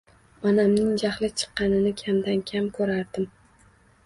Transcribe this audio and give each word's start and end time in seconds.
Onamning 0.51 0.87
jahli 1.03 1.29
chiqqanini 1.41 1.93
kamdan-kam 2.01 2.71
ko‘rardim. 2.79 3.31